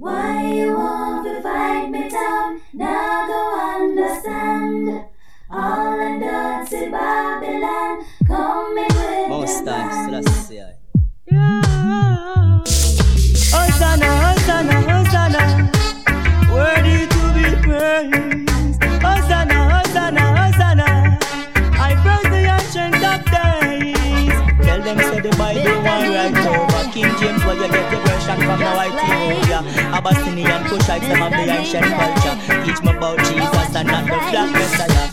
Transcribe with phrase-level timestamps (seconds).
[0.00, 2.58] Why you want to fight me down?
[2.72, 3.40] Now go
[3.84, 5.04] understand.
[5.50, 10.12] All and dirty Babylon coming with Most times, man.
[10.12, 10.62] let's see.
[13.52, 15.42] Hosanna, Hosanna, Hosanna,
[16.50, 18.82] worthy to be praised.
[19.04, 21.18] Hosanna, Hosanna, Hosanna,
[21.76, 24.64] I praise the ancient of days.
[24.66, 26.90] Tell them say the Bible one right over.
[26.90, 29.00] King James, where you get your from the white.
[29.92, 32.36] Abyssinian Kushites, them of the ancient culture.
[32.64, 35.10] Teach me about Jesus and not the black Messiah.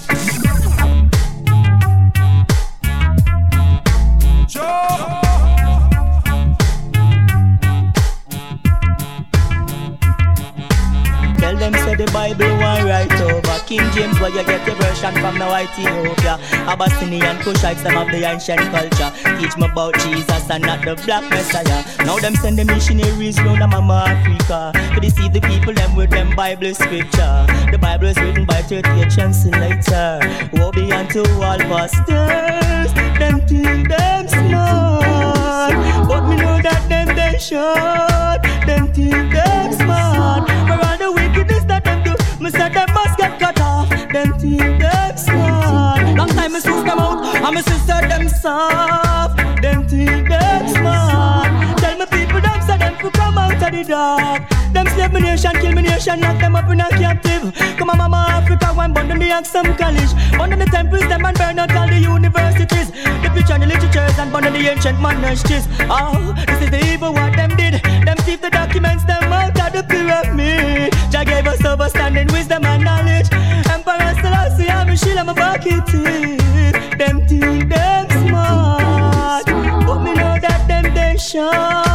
[11.40, 15.14] Tell them say the Bible one right over King James where you get your version
[15.16, 16.40] from now Ethiopia.
[16.72, 19.12] Abyssinian Kushites them of the ancient culture.
[19.38, 21.84] Teach me about Jesus and not the black Messiah.
[22.06, 24.72] Now them send the missionaries round the mama Africa.
[24.96, 27.46] To deceive the people them with them Bible scripture.
[27.70, 30.22] The Bible is written by 38 translator
[30.54, 32.94] Woe be unto all pastors.
[33.20, 36.08] Them think them smart.
[36.08, 40.48] But me know that them they short Them think them smart.
[40.48, 42.50] For all the wickedness that them do Me
[44.48, 46.16] Think them smart.
[46.16, 49.36] Long time me sis them out And me sister them soft.
[49.62, 51.80] Them think them smart.
[51.80, 54.48] Tell me people them say them to come out of the dark.
[54.72, 57.53] Them slave me nation, kill me nation Lock them up in a captive.
[57.78, 60.14] Come on mama Africa One bond in the Axum College.
[60.40, 62.92] Of the temples them and burn out all the universities.
[63.23, 65.68] The picture and the literatures And of the ancient monasteries.
[65.92, 67.84] Oh, this is the evil what them did.
[68.06, 70.94] Them thief the documents Them out of the pyramid.
[71.12, 72.06] Jah gave us overstanding
[75.70, 79.46] teeth Them think them smart.
[79.46, 81.87] But me know that them they short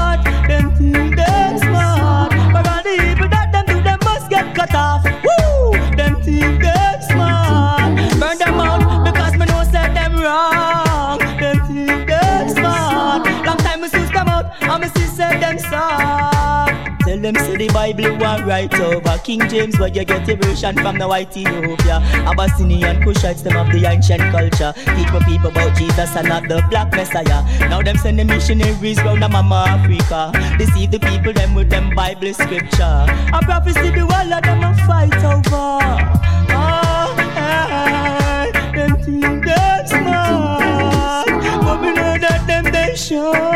[17.67, 19.19] the Bible one right over.
[19.23, 22.01] King James where you get your version from the white Ethiopia.
[22.27, 24.73] Abyssinian Kushites them of the ancient culture.
[24.97, 27.43] Teach my people about Jesus and not the black Messiah.
[27.71, 30.33] Now them send the missionaries round the mama Africa.
[30.59, 33.07] Deceive the people them with them Bible scripture.
[33.33, 35.79] A prophecy the wall of them a fight over.
[36.51, 41.27] Oh, hey, them think them smart.
[41.63, 43.52] But me know that them they short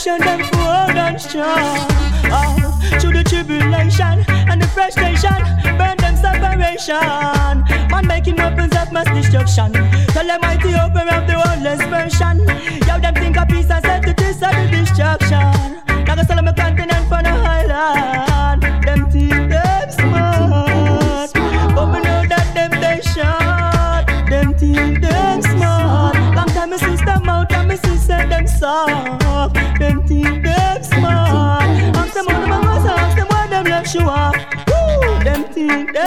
[0.00, 1.86] nation, them full and strong.
[2.32, 5.36] Oh, through the tribulation and the frustration,
[5.76, 7.60] burn them separation.
[7.90, 9.72] Man making weapons of mass destruction.
[10.08, 12.38] Tell them mighty open of the worldless version.
[12.86, 15.19] Yo, them think of peace and set to this and destruction.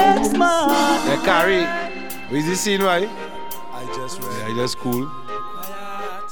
[0.04, 1.02] Think them smart.
[1.08, 3.10] Hey, Carrie, is this scene right?
[3.72, 4.50] I just read.
[4.50, 5.10] Yeah, that's cool.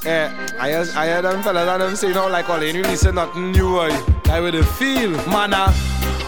[0.04, 3.16] Eh, I hear, I hear them fellas and them saying how like all you listen
[3.16, 3.90] nothing new, boy.
[4.26, 5.72] Like with the feel, man, a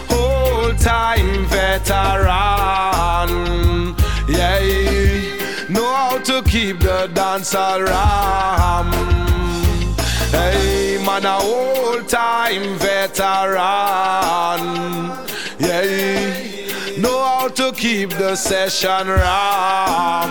[0.08, 3.30] whole time veteran.
[4.28, 8.92] Yeah, know how to keep the dance around.
[10.30, 13.64] Hey, man, a whole time veteran.
[15.58, 16.43] Yeah,
[17.04, 20.30] know how to keep the session ram.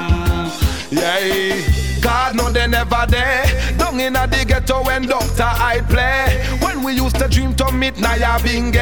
[0.90, 3.46] Yeah, God know they never there.
[3.78, 6.53] Down in a the ghetto when Doctor I play.
[6.84, 8.74] We used to dream to meet Naya Binge.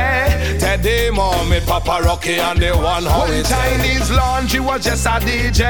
[0.60, 5.20] Teddy mom, it Papa Rocky and the one how When Chinese laundry was just a
[5.22, 5.62] DJ.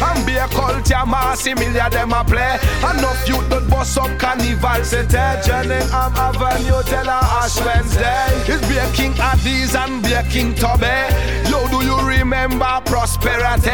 [0.00, 2.58] And be a culture massy million them a play.
[2.78, 5.18] Enough youth that bust up carnival city.
[5.42, 8.26] Journey am avenue tell her Ash Wednesday.
[8.46, 11.10] It's be a King Addies and be a King Tobbe.
[11.50, 13.70] Yo, do you remember prosperity?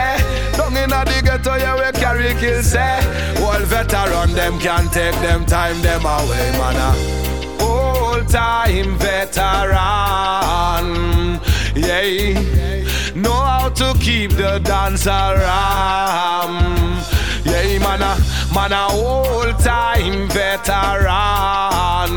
[0.56, 2.96] Down in a the ghetto, yeah, we carry kill say.
[3.44, 6.76] All veteran them can't take them time them away, man.
[6.78, 7.25] Ah.
[8.16, 9.76] Old time veteran.
[11.74, 12.82] Yeah,
[13.14, 17.04] know how to keep the dancer around.
[17.44, 18.16] Yeah, man, a
[18.54, 22.12] man a all-time veteran.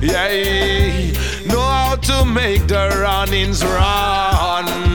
[0.00, 1.12] Yeah,
[1.46, 4.91] know how to make the runnings run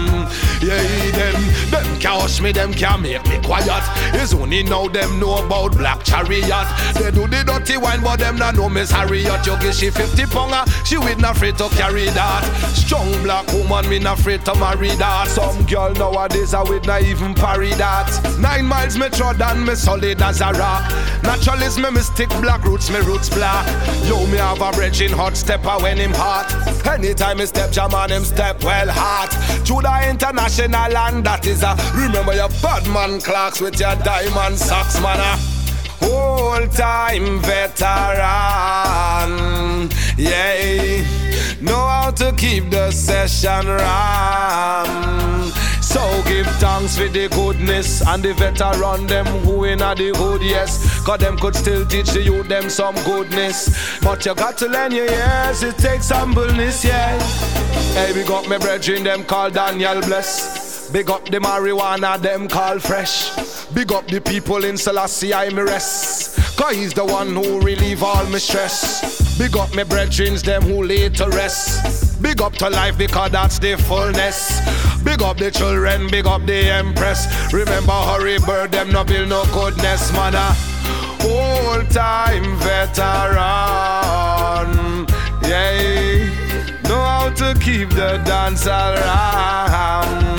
[2.19, 3.83] hush me, them can't make me quiet.
[4.13, 6.67] It's only now them know about black chariot.
[6.95, 9.45] They do the dirty wine, but them not know Miss Harriet.
[9.45, 12.43] You give she 50 pounder, she with not afraid to carry that.
[12.73, 15.27] Strong black woman, me not afraid to marry that.
[15.27, 18.09] Some girl nowadays I with not even parry that.
[18.39, 20.91] Nine miles me trod and me solid as a rock.
[21.23, 23.65] Naturalist me, me stick black roots, me roots black.
[24.05, 26.47] Yo, me have a bridging hot stepper when him hot.
[26.87, 29.31] Anytime me step jam on him step well hot.
[29.63, 31.75] Judah international and that is a
[32.07, 35.17] remember your bad man clocks with your diamond socks, man.
[35.19, 35.53] Ah.
[35.99, 38.21] Whole time veteran,
[40.17, 41.03] yeah.
[41.59, 45.51] Know how to keep the session ram.
[45.81, 50.43] So give thanks for the goodness and the veteran them who in a the hood,
[50.43, 51.03] yes.
[51.03, 53.99] Cause them could still teach the youth them some goodness.
[54.01, 57.19] But you got to learn your years, it takes humbleness, yeah.
[57.93, 60.66] Hey, we got me brethren, them called Daniel Bless.
[60.91, 63.65] Big up the marijuana, them call fresh.
[63.73, 66.57] Big up the people in Selassie, I me rest.
[66.57, 69.37] Cause he's the one who relieve all my stress.
[69.37, 72.21] Big up me brethren, them who lay to rest.
[72.21, 74.61] Big up to life because that's the fullness.
[75.03, 77.27] Big up the children, big up the empress.
[77.51, 80.33] Remember, hurry bird, them no build no goodness, man.
[80.35, 80.55] Ah.
[81.23, 83.37] Old time veteran,
[85.43, 86.79] yeah.
[86.83, 90.37] Know how to keep the dance around.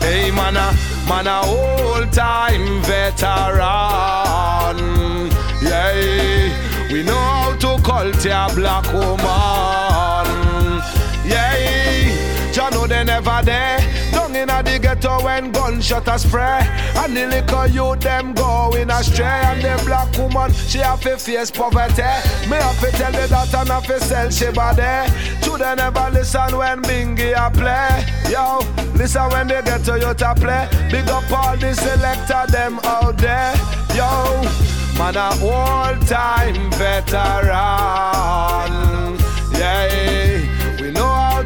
[0.00, 0.72] Hey, man, a,
[1.08, 3.60] man, a old time veteran,
[5.62, 6.92] yeah.
[6.92, 9.20] We know how to culture black woman,
[11.24, 12.52] yeah.
[12.52, 13.99] Jah know they never there.
[14.40, 16.60] Inna the ghetto when gunshot a spray,
[16.96, 19.26] and the little youth them going astray.
[19.26, 22.02] And the black woman she have to face poverty.
[22.48, 25.10] Me have to tell you that and have to sell she body.
[25.60, 28.06] They never listen when Bingy a play.
[28.32, 28.60] Yo,
[28.96, 30.66] listen when they get to you to play.
[30.90, 33.54] Big up all the selector them out there.
[33.94, 34.40] Yo,
[34.96, 37.50] man a all time veteran.
[39.52, 40.29] Yeah.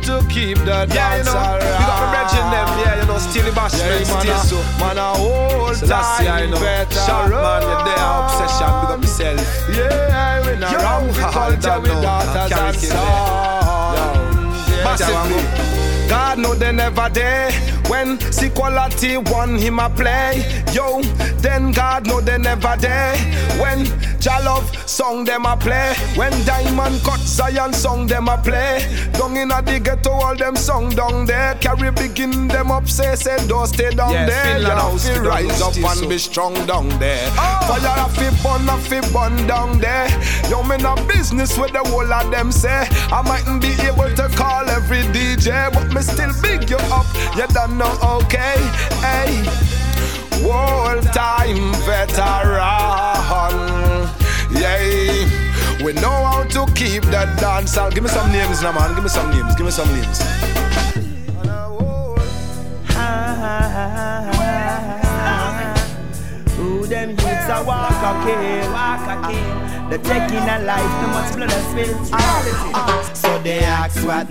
[0.05, 1.65] We know how to keep the dance Yeah, you know, around.
[1.65, 4.45] we got the brethren them, yeah, you know, still the bashment, Yeah, man, still ah.
[4.45, 4.57] so.
[4.79, 6.61] man ah, a old So that's time yeah, you know.
[6.61, 9.41] Sharp man, you're there, obsession, big up yourself.
[9.73, 14.05] Yeah, we not wrong with I culture with daughters and sons.
[14.85, 15.75] Massively.
[16.09, 17.51] God know they never there
[17.89, 20.45] when see quality one him a play.
[20.73, 21.01] Yo,
[21.41, 23.17] then God know they never there
[23.59, 23.87] when
[24.25, 25.93] Jah love song them a play.
[26.17, 28.81] When Diamond cut Zion song them a play.
[29.13, 31.55] Down inna the ghetto all them song down there.
[31.57, 34.61] Carry begin them up say say don't stay down Yeah, there.
[34.61, 36.09] You have we rise up and so.
[36.09, 37.29] be strong down there.
[37.69, 40.09] Fire a fi burn, a fi burn down there.
[40.49, 42.89] Yo, me no business with the whole of them say.
[43.13, 47.05] I mightn't be able to call every DJ, but me still big you up.
[47.37, 47.93] You don't know,
[48.25, 48.57] okay?
[49.05, 49.45] Hey,
[50.43, 53.64] world time veteran.
[54.65, 57.77] Yeah, we know how to keep that dance.
[57.93, 58.95] Give me some names, now, man.
[58.95, 59.55] Give me some names.
[59.57, 60.21] Give me some names.
[62.97, 64.54] Ah, ah, ah,
[67.45, 69.89] Who them a walk a kill, walk a kill.
[69.91, 72.11] The taking a life, too much blood and spills.
[72.13, 74.31] Ah, So they ask what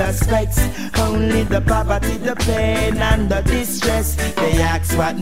[0.00, 0.58] us vex.
[0.98, 4.14] Only the poverty, the pain and the distress.
[4.36, 5.16] They ask what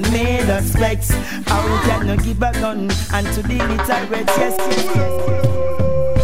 [0.50, 1.11] us vex.
[1.47, 4.37] How can you give a gun and to the little reds?
[4.37, 6.21] Yes, yes, yes.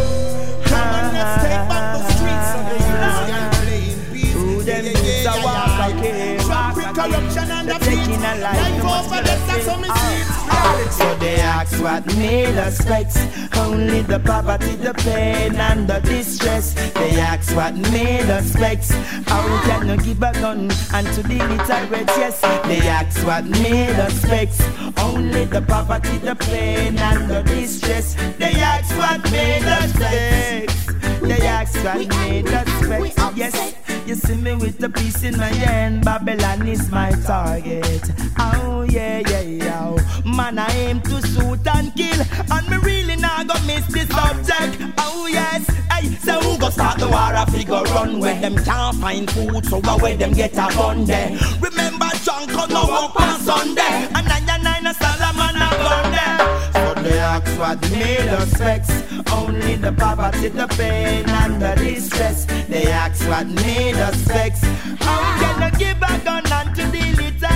[4.33, 5.56] Who them youths a walk a kill, walk
[5.87, 6.93] a kill.
[6.93, 10.91] corruption and The the taking a life, Life over blood that's how me see it.
[10.91, 13.17] So they ask what made us vex.
[13.57, 16.73] Only the poverty, the pain and the distress.
[16.93, 18.91] They ask what made us vex.
[19.27, 23.45] How can you give a gun and to the little reds Yes, they ask what
[23.45, 24.61] made us vex.
[24.97, 28.15] Only the poverty, the pain and the distress.
[28.37, 30.87] They ask what made us vex.
[31.21, 33.15] They ask what made us vex.
[33.35, 36.05] Yes, you see me with the piece in my hand.
[36.05, 38.01] Babylon is my target.
[38.39, 39.95] Oh yeah, yeah, yeah.
[40.25, 42.21] Man, I aim to shoot and kill.
[42.51, 44.77] And me really not gonna miss this subject.
[44.97, 47.33] Oh yes, hey So who go start the war?
[47.33, 51.03] If figure run Where them can't find food So go where them get a gun
[51.05, 51.37] there.
[51.59, 54.07] Remember John could no work on Sunday.
[54.15, 56.66] And nine nine a Solomon a gun there
[56.97, 58.89] So they ask what made us vex
[59.31, 62.45] Only the poverty, the pain and the distress.
[62.67, 64.61] They ask what made us vex
[64.99, 67.06] How can you give a gun unto the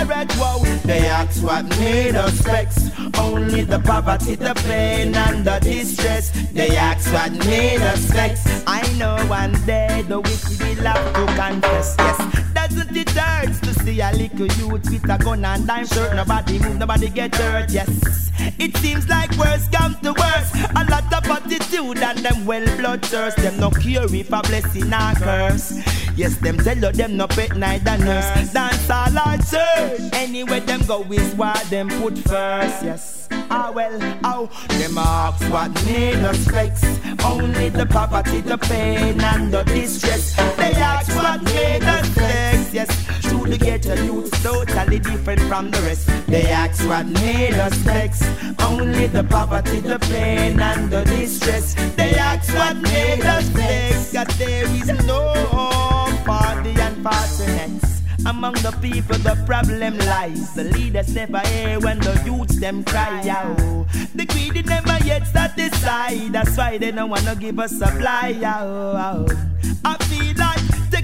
[0.08, 6.31] wow They ask what made us vex Only the poverty, the pain, and the distress.
[6.51, 8.63] They ask what made us vex.
[8.65, 11.96] I know one day the wicked will have to confess.
[11.98, 16.15] Yes, doesn't it hurt to see a little youth with a gun and dime shirt?
[16.15, 17.70] Nobody move, nobody get hurt.
[17.72, 20.51] Yes, it seems like worse comes to worse.
[20.75, 23.38] A lot of attitude and them well blood thirst.
[23.38, 25.79] Them no cure if a blessing or curse.
[26.15, 28.51] Yes, them tell you them no pet neither nurse.
[28.51, 29.90] Dance all our church.
[30.13, 32.83] Anyway, them go is what them put first.
[32.83, 33.27] Yes.
[33.50, 36.83] Ah well, oh, them ask what made us vex.
[37.25, 40.36] Only the poverty, the pain, and the distress.
[40.55, 42.74] They ask what made us vex.
[42.74, 42.89] Yes,
[43.21, 46.07] true the ghetto youth totally different from the rest.
[46.27, 48.24] They ask what made us vex.
[48.60, 51.74] Only the poverty, the pain, and the distress.
[51.95, 54.12] They ask what made us vex.
[54.12, 55.33] That there is no
[56.25, 57.90] party and the unfortunate.
[58.25, 60.53] Among the people, the problem lies.
[60.53, 63.57] The leaders never hear when the youths them cry out.
[64.13, 66.33] The greedy never yet satisfied.
[66.33, 69.31] That's why they don't wanna give us supply out.
[69.83, 70.50] I feel like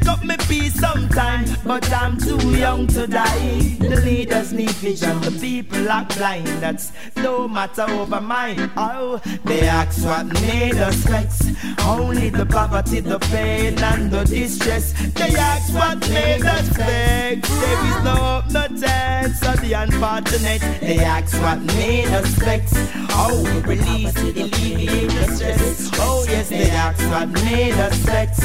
[0.07, 3.77] up my peace sometime, but I'm too young to die.
[3.79, 6.47] The leaders need vision, the people are blind.
[6.61, 8.71] That's no matter over mine.
[8.77, 11.51] Oh, they ask what made us vex.
[11.85, 14.93] Only the poverty, the pain, and the distress.
[15.13, 17.49] They ask what made us vex.
[17.49, 20.61] There is no hope, no chance of the unfortunate.
[20.81, 22.73] They ask what made us vex.
[23.09, 25.89] Oh, release, alleviate the stress.
[25.95, 28.39] Oh, yes, they ask what made us vex.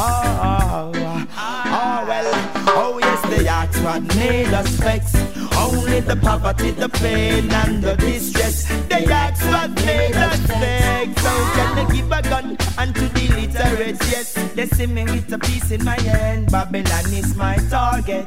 [0.00, 2.28] Oh, oh, oh, oh, well.
[2.76, 5.14] Oh, they ask what made us vex.
[5.56, 8.66] Only the poverty, the pain, and the distress.
[8.88, 11.22] They ask what made us vex.
[11.22, 13.98] So can they give a gun unto the literate?
[14.10, 16.50] Yes, they see me with a piece in my hand.
[16.50, 18.24] Babylon is my target.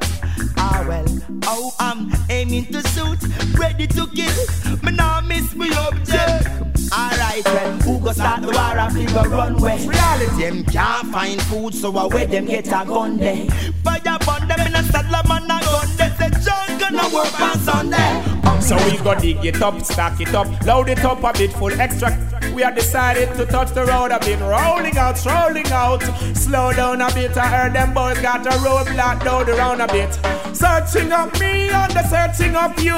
[0.58, 1.06] Ah well,
[1.46, 3.20] oh I'm aiming to shoot,
[3.58, 4.78] ready to kill.
[4.84, 6.48] Me now miss me object.
[6.94, 9.88] Alright well, who go start the war and run away?
[9.88, 13.48] Reality them can't find food, so I where them get a gun there.
[13.84, 15.88] Fire burn them in a saddle man a gun.
[15.98, 18.41] They say John gonna work on Sunday.
[18.62, 21.74] So we go dig it up, stack it up, load it up a bit full
[21.80, 22.10] extra.
[22.56, 26.04] We have decided to touch the road a bit, rolling out, rolling out.
[26.36, 30.14] Slow down a bit, I heard them boys got a roadblock down around a bit.
[30.56, 32.98] Searching of me and the searching of you.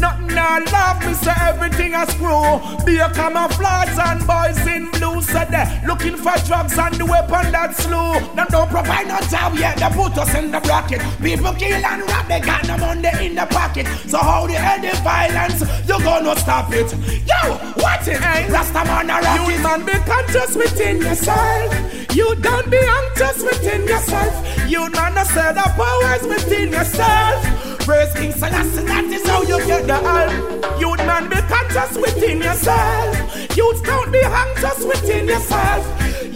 [0.00, 2.84] Nothing I love me, everything I screw.
[2.84, 7.52] Be a camouflage and boys in blue said they looking for drugs and the weapon
[7.52, 8.20] that slew.
[8.34, 11.00] Them don't provide no job yet, they put us in the bracket.
[11.22, 13.86] People kill and rob, they got no money in the pocket.
[14.06, 16.92] So how the hell the violence, you gonna stop it?
[17.26, 18.50] Yo, what it ain't?
[18.50, 22.14] Rasta man a rock You man be conscious within yourself.
[22.14, 24.68] You don't be anxious within yourself.
[24.68, 27.78] You man a say the powers within yourself.
[27.80, 30.80] Praise King Selassie, that is how you get the help.
[30.80, 33.56] You man be conscious within yourself.
[33.56, 35.86] You don't be anxious within yourself.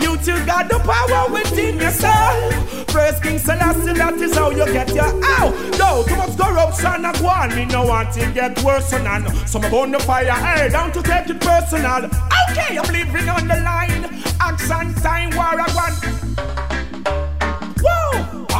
[0.00, 2.79] You two got the power within yourself.
[2.90, 5.50] Praise King Selassie, that is how you get your ow.
[5.78, 7.54] No, too much corruption and one.
[7.54, 9.04] Me no want to get worse than
[9.46, 10.32] some on the fire.
[10.32, 12.06] Hey, down to take it personal.
[12.50, 14.04] Okay, I'm living on the line.
[14.40, 16.19] Action time, war I want.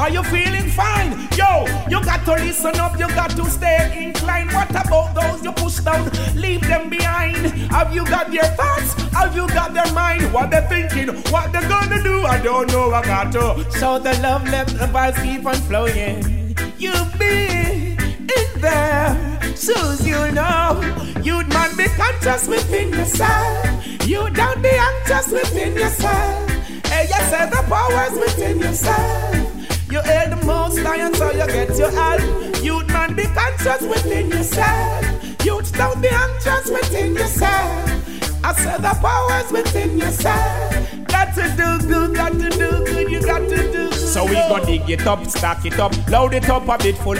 [0.01, 1.13] Are you feeling fine?
[1.37, 4.51] Yo, you got to listen up, you got to stay inclined.
[4.51, 6.11] What about those you push down?
[6.35, 7.37] Leave them behind.
[7.71, 8.95] Have you got their thoughts?
[9.13, 10.33] Have you got their mind?
[10.33, 11.09] What they're thinking?
[11.31, 12.25] What they're gonna do?
[12.25, 12.91] I don't know.
[12.93, 13.71] I got to.
[13.73, 16.57] So the love left the vibes keep on flowing.
[16.79, 17.93] You be
[18.39, 20.81] in there, shoes you know.
[21.23, 23.87] You'd man be conscious within yourself.
[24.07, 26.49] You don't be anxious within yourself.
[26.87, 29.50] Hey, you say the powers within yourself.
[29.91, 32.21] You hear the most lion, so you get your help.
[32.63, 35.05] You'd man be conscious within yourself.
[35.45, 38.45] Youth don't be anxious within yourself.
[38.45, 41.09] I said the powers within yourself.
[41.09, 43.93] Got to do good, got to do good, you got to do good.
[43.95, 47.19] So we go dig it up, stack it up, load it up a bit full.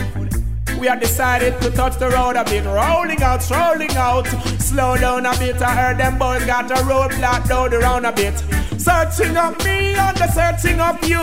[0.79, 4.29] We have decided to touch the road a bit, rolling out, rolling out.
[4.61, 8.41] Slow down a bit, I heard them boys got a roadblock down around a bit.
[8.91, 11.23] Searching of me and the searching of you.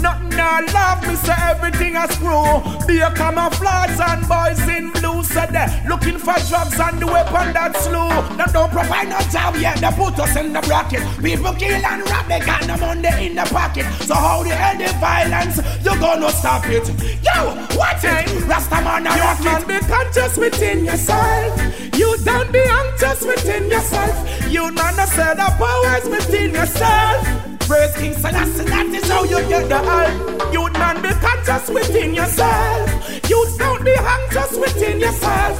[0.00, 2.86] Nothing I love me, say everything I screw.
[2.86, 5.52] Be a camouflage and boys in blue said
[5.88, 8.08] looking for drugs and the weapon that slew.
[8.36, 11.02] They don't provide no job yet, they put us in the bracket.
[11.22, 13.86] People kill and rob, they got no money in the pocket.
[14.04, 16.86] So how the hell the violence, you gonna stop it?
[17.22, 18.28] Yo, what it?
[18.48, 21.96] Rastaman a rock man be conscious within yourself.
[21.96, 24.50] You don't be anxious within yourself.
[24.50, 27.42] You man a say the powers within yourself.
[27.60, 30.52] Praise King Selassie, that is how you get the help.
[30.52, 33.30] You man be conscious within yourself.
[33.30, 35.58] You don't be anxious within yourself.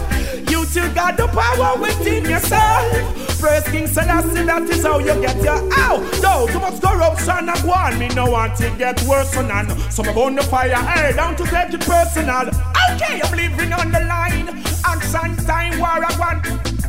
[0.50, 3.18] You still got the power within yourself.
[3.38, 6.00] Praise King Selassie, that is how you get your out.
[6.22, 7.98] Yo, too much corruption and one.
[7.98, 9.68] Me no want to get worse on none.
[9.90, 12.48] So I'm on the fire, hey, down to take it personal.
[12.92, 14.48] Okay, I'm living on the line.
[14.84, 16.81] Action time, war I want.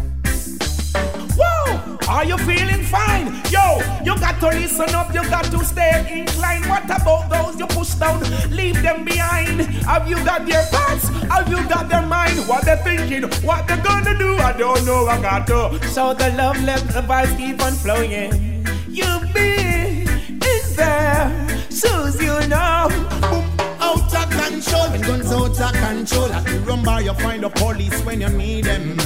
[2.07, 3.27] Are you feeling fine?
[3.49, 6.65] Yo, you got to listen up, you got to stay inclined.
[6.65, 8.21] What about those you push down?
[8.51, 9.61] Leave them behind.
[9.85, 11.07] Have you got their thoughts?
[11.29, 12.37] Have you got their mind?
[12.47, 13.23] What they're thinking?
[13.45, 14.35] What they're gonna do?
[14.37, 15.07] I don't know.
[15.07, 15.87] I got to.
[15.89, 18.65] So the love, let the vibes keep on flowing.
[18.89, 22.89] You be in there, shoes you know.
[23.21, 23.52] Boom
[23.93, 24.89] out of control.
[24.89, 28.29] When guns out of control, at the rum bar you find the police when you
[28.29, 28.99] need them.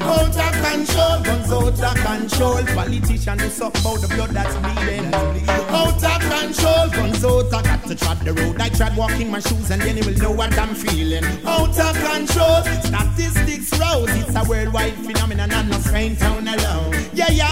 [0.00, 2.62] Out of control, guns out of control.
[2.74, 5.14] Politician do something about the blood that's bleeding.
[5.14, 7.54] Out of control, guns out.
[7.54, 8.60] I got to trod the road.
[8.60, 11.24] I tried walking my shoes and then you will know what I'm feeling.
[11.46, 14.10] Out of control, statistics rose.
[14.20, 16.89] It's a worldwide phenomenon and not Spain town alone.
[17.32, 17.44] Yo,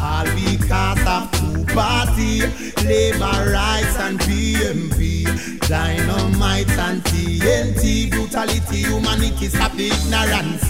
[0.00, 2.40] all because of two party,
[2.84, 5.58] labor rights and PNP.
[5.68, 10.68] Dynamite and TNT, brutality, humanity, stop ignorance.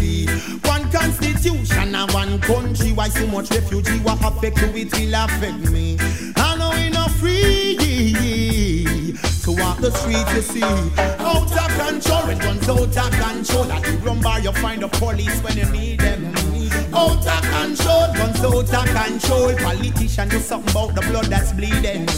[0.67, 3.99] One constitution and one country, why so much refugee?
[4.01, 5.97] What affect you, it will affect me.
[6.37, 7.77] I know we not free
[9.43, 10.63] to walk the streets, you see.
[10.63, 14.89] Out of control, when guns out of control, at the rum bar you find the
[14.89, 16.50] police when you need them.
[16.93, 19.55] Out of control, guns out of control.
[19.57, 22.09] Politician do something about the blood that's bleeding.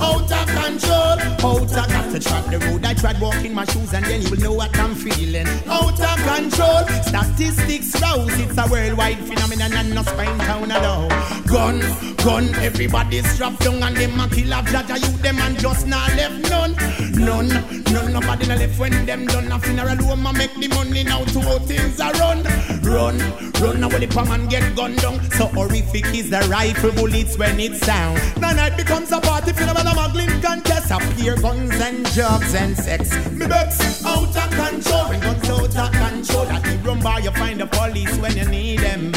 [0.00, 2.84] Out of control, out of got to track the road.
[2.84, 5.46] I tried walking my shoes and then you will know what I'm feeling.
[5.66, 8.38] Out of control, statistics rouse.
[8.38, 11.08] It's a worldwide phenomenon and not spine town alone.
[11.46, 11.80] Gun,
[12.16, 16.08] gun, everybody's strapped down and them a kill of Jaja you them and just not
[16.16, 16.72] left none.
[17.12, 17.48] None,
[17.92, 21.24] none, nobody not left when them done a funeral home and make the money now
[21.24, 22.42] to things are run.
[22.82, 23.18] Run,
[23.60, 25.18] run, now the poor man get gunned down.
[25.32, 28.18] So horrific is the rifle bullets when it sound.
[28.36, 30.90] The night becomes a party phenomenon, a muggling contest.
[30.90, 33.14] Appear guns and drugs and sex.
[33.32, 35.08] Me vex out of control.
[35.08, 38.48] When guns out of control, at the rum bar you find the police when you
[38.48, 39.12] need them.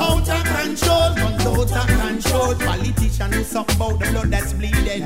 [0.00, 2.54] Out of control, guns out of control.
[2.54, 5.02] Politician do something about the blood that's bleeding.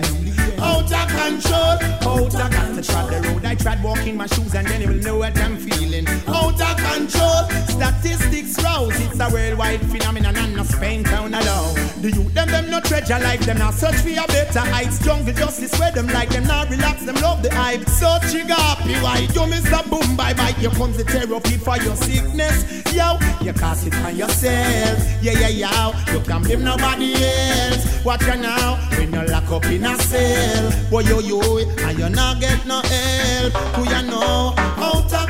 [0.58, 1.76] Out of control,
[2.08, 3.44] out of to trod the road.
[3.44, 6.06] I tried walking my shoes and then you will know what I'm feeling.
[6.26, 8.98] Out of control, statistics rouse.
[9.00, 11.74] It's a worldwide phenomenon and not Spain town alone.
[12.00, 14.98] The youth them them no treasure like them now search for a better heights.
[15.04, 17.88] Jungle justice where them like them now relax them love the hype.
[17.88, 19.88] So trigger happy why you Mr.
[19.90, 20.52] Boom bye bye.
[20.52, 22.64] Here comes the therapy for your sickness.
[22.92, 24.83] Yo, you cast it on yourself.
[25.22, 26.12] Yeah yeah yeah.
[26.12, 28.04] You can't blame nobody else.
[28.04, 30.90] Watch you now when you lock up in a cell.
[30.90, 33.52] Boy yo yo, and you not get no help.
[33.76, 34.63] Who you know?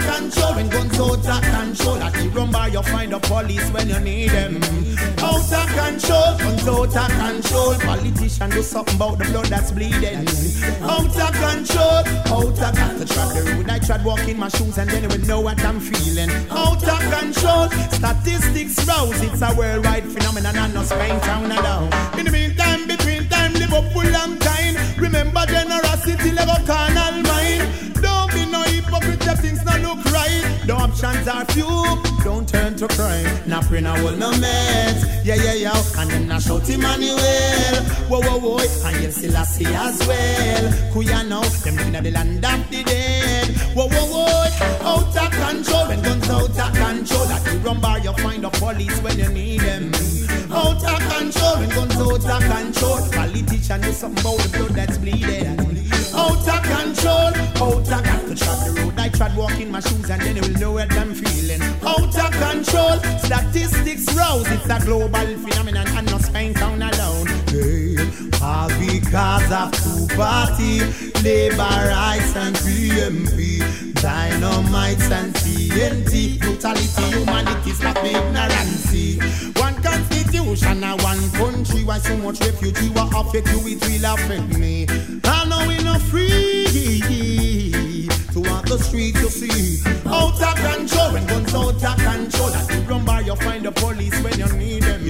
[0.05, 1.97] Control when guns out of control.
[1.97, 4.57] At the rum bar you find the police when you need them.
[5.19, 7.75] Out of control, guns out of control.
[7.75, 10.27] Politician do something about the blood that's bleeding.
[10.83, 13.71] Out of control, out of to trod the road.
[13.71, 16.31] I tried walking my shoes and then will know what I'm feeling.
[16.51, 19.21] Out of control, statistics rouse.
[19.23, 21.91] It's a worldwide phenomenon and not Spain town alone.
[22.19, 24.77] In the meantime, between time, live up full long time.
[24.99, 27.44] Remember generosity, never carnal mind.
[29.45, 30.43] Things not look right.
[30.67, 31.69] The options are few,
[32.25, 33.27] don't turn to crime.
[33.47, 35.25] Not bring a whole no mess.
[35.25, 35.99] Yeah, yeah, yeah.
[35.99, 37.19] And then I shout Emmanuel.
[38.09, 38.89] Whoa, whoa, whoa.
[38.89, 40.65] And you still I see as well.
[40.93, 41.43] Who ya know?
[41.65, 43.49] Them in the land of the dead.
[43.77, 44.91] Whoa, whoa, whoa.
[44.91, 45.89] Out of control.
[45.89, 47.27] When guns out of control.
[47.29, 49.93] At the rum bar, you find the police when you need them.
[50.53, 51.57] Out of control.
[51.59, 52.99] When guns out of control.
[53.13, 55.74] Politician do something about the blood that's bleeding.
[56.17, 57.33] Out of control.
[57.63, 58.99] Out of trod the road.
[58.99, 61.63] I tried walking my shoes and then you will know what I'm feeling.
[61.83, 62.99] Out of control.
[63.19, 64.51] Statistics rouse.
[64.51, 67.27] It's a global phenomenon and not Spain town alone.
[67.49, 67.94] Hey,
[68.43, 70.81] all because of two party,
[71.23, 78.75] labor rights and PNP, dynamites and TNT, brutality, humanity, stop ignorance.
[79.61, 84.59] One constitution and one country, why so much refugee, what affect you, it will affect
[84.59, 84.87] me.
[85.25, 86.65] I know we not free
[88.35, 89.81] to walk the street to see.
[90.07, 93.71] Out of control, when guns out of control, at the rum bar you find the
[93.73, 95.04] police when you need them.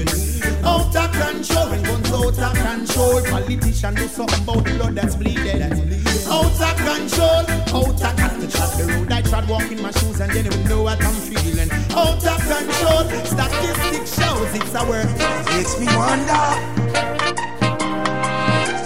[2.74, 5.62] Control, politician do something about the blood that's bleeding.
[5.62, 7.44] Out of control,
[7.78, 9.12] out of got to trod the road.
[9.12, 11.70] I tried walking my shoes and then will know what I'm feeling.
[11.92, 15.10] Out of control, statistics shows it's a work.
[15.54, 16.44] Makes me wonder.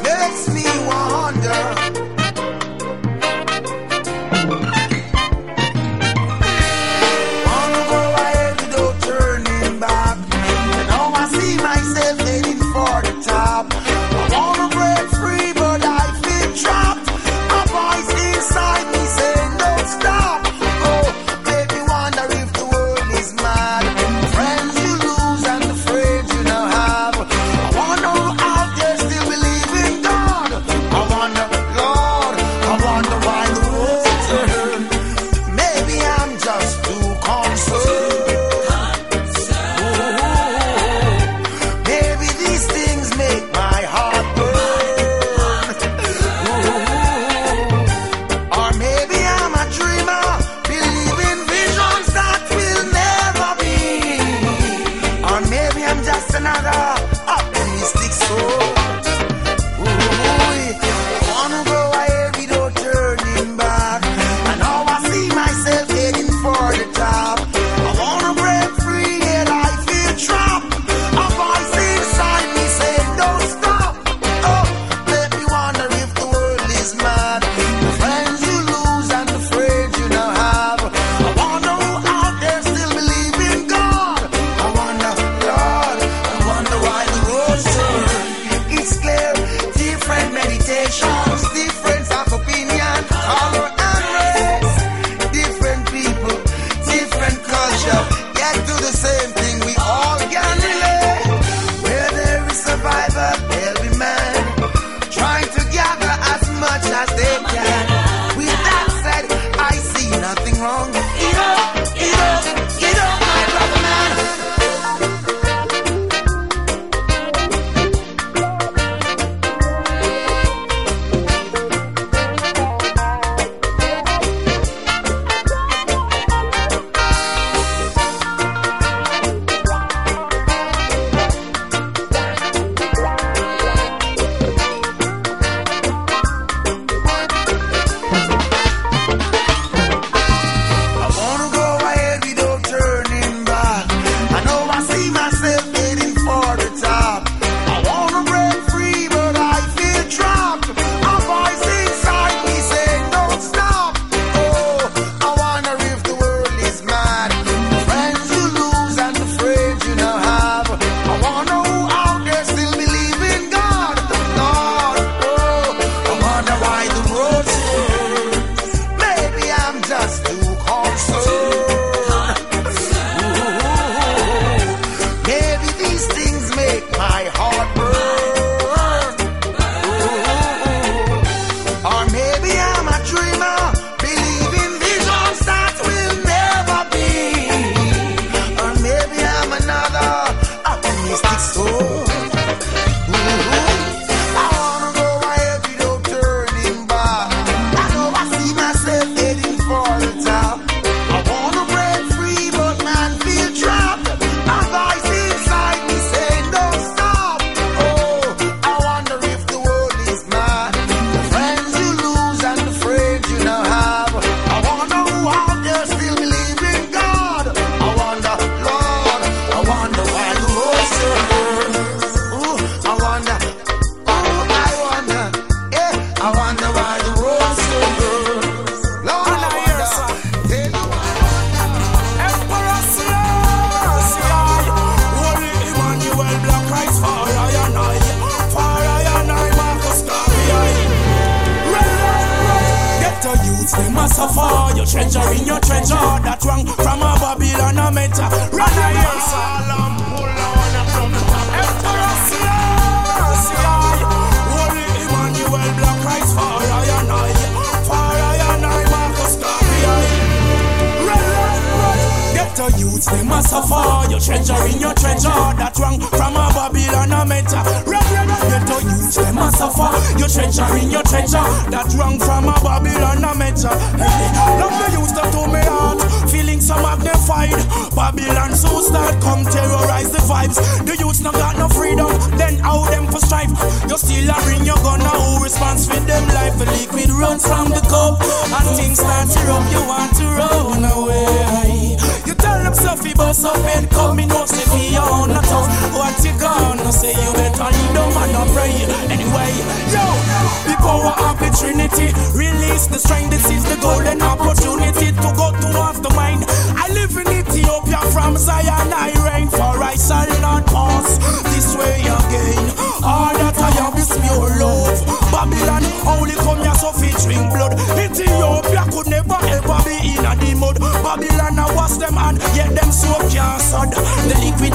[0.04, 1.87] Makes me wonder.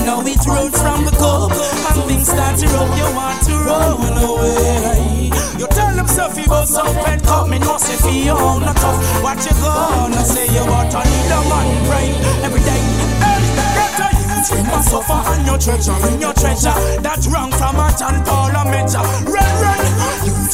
[0.06, 2.90] Now it rolls from the cup and things start to rub.
[2.98, 5.32] You want to run away.
[5.60, 9.24] You tell them you bust up and come me no say fi you a tough.
[9.24, 10.48] What you gonna say?
[10.52, 12.10] You want to need a man pray
[12.44, 12.84] every day.
[13.24, 13.54] A
[14.52, 18.92] we must suffer and your treasure in your treasure that rang from a tan parliament.
[18.94, 19.93] Run, run, youth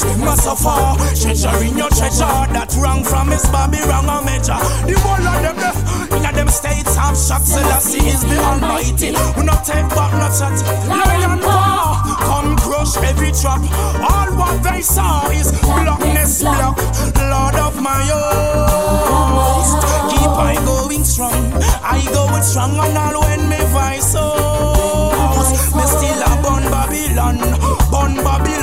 [0.03, 0.95] we must suffer.
[1.15, 4.59] Treasure in your treasure that rang from his Bobby wrong a measure.
[4.87, 9.11] The whole of them, the, in them states have shot Selassie is the Almighty.
[9.37, 10.55] We not take back no chat.
[10.87, 13.61] Lion power, come crush every trap.
[13.99, 16.77] All what they saw is blackness black.
[17.17, 19.79] Lord of my host,
[20.11, 21.53] keep I going strong.
[21.83, 25.45] I going strong and all when me voice out.
[25.75, 27.37] Me still a born Babylon,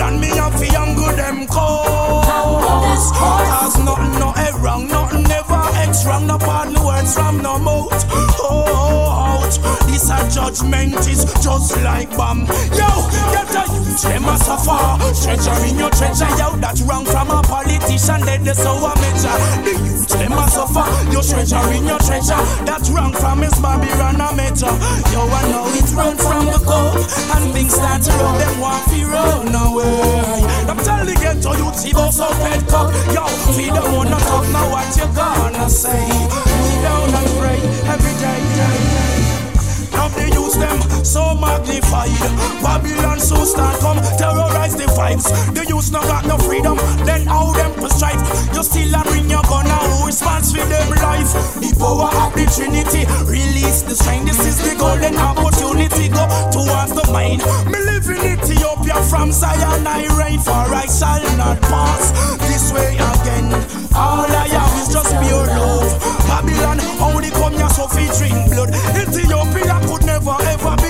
[0.07, 0.21] Babylon.
[0.21, 3.13] Me a fi angle them cause.
[3.13, 6.27] Cause nothing no wrong, nothing never X wrong.
[6.27, 7.93] No pardon words from no mouth.
[8.11, 9.26] Oh, oh, oh.
[9.47, 9.81] Out.
[9.87, 12.47] This a judgment is just like bomb.
[12.75, 12.89] Yo,
[13.31, 14.99] get a youth, them a suffer.
[15.23, 18.21] Treasure in your treasure, yo, that wrong from a politician.
[18.27, 19.37] Then the so a measure.
[19.63, 20.87] The youth, them a suffer.
[21.13, 24.75] Your treasure in your treasure, that wrong from his Babylon a measure.
[25.15, 26.97] Yo, I know it run from the cup,
[27.37, 28.39] and things start to run.
[28.39, 30.43] Them want to run away.
[30.67, 32.91] I'm telling you, get to youth, those up head cup.
[33.15, 33.25] Yo,
[33.57, 34.71] we don't wanna talk now.
[34.71, 36.46] What you gonna say?
[41.07, 42.11] So magnified.
[42.61, 45.31] Babylon so start come terrorize the vibes.
[45.55, 46.77] The youth not got no freedom.
[47.07, 48.19] Then how them to strive?
[48.53, 49.87] You still a bring your gun now.
[49.87, 51.31] Who responds for them life?
[51.63, 53.07] The power of the Trinity.
[53.31, 54.27] Release the strength.
[54.27, 56.11] This is the golden opportunity.
[56.11, 57.41] Go towards the mind.
[57.71, 59.87] Me live in Ethiopia from Zion.
[59.87, 62.11] I reign for I shall not pass
[62.51, 63.55] this way again.
[63.95, 65.91] All I have is just pure love.
[66.27, 67.87] Babylon only come here so
[68.19, 68.75] drink blood.
[68.99, 70.86] Ethiopia could never ever be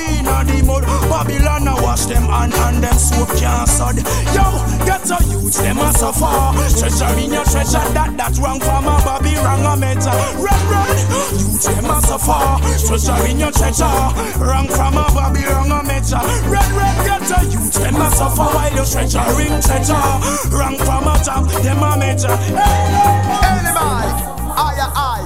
[0.85, 1.07] a.
[1.09, 3.97] Babylon I wash them and and them soap can't sod.
[4.35, 4.45] Yo,
[4.85, 6.33] get a youth them a suffer.
[6.79, 10.13] Treasure in your treasure that that wrong from a Babylon wrong a meta.
[10.37, 10.91] Run run,
[11.39, 12.61] youth them a suffer.
[12.87, 13.97] Treasure in your treasure,
[14.43, 16.21] wrong from a Babylon wrong a meta.
[16.51, 20.07] Run run, get a youth them a suffer while you treasure in treasure,
[20.53, 22.37] wrong from a top them a meta.
[22.37, 24.11] Hey, Anybody,
[24.53, 25.23] I, I,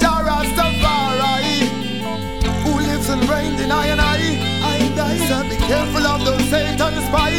[0.00, 1.68] Jah Rastafari,
[2.64, 4.01] who lives and reigns in I I.
[4.01, 4.01] Be
[5.72, 7.32] careful of those Satan spy.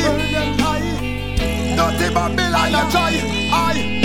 [1.77, 3.13] Dirty Babylon, I try.
[3.51, 4.02] I.